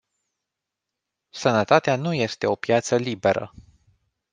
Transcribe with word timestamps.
Sănătatea 1.29 1.95
nu 1.95 2.13
este 2.13 2.47
o 2.47 2.55
piață 2.55 2.95
liberă. 2.95 3.53